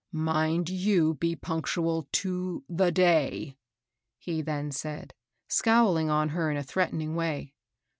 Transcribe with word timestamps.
"Mind 0.31 0.67
you 0.67 1.13
be 1.13 1.35
punctual 1.35 2.07
to 2.13 2.63
the 2.67 2.91
day," 2.91 3.55
he 4.17 4.41
then 4.41 4.71
said, 4.71 5.13
scowling 5.47 6.09
on 6.09 6.29
her 6.29 6.49
in 6.49 6.57
a 6.57 6.63
threatening 6.63 7.13
way. 7.13 7.53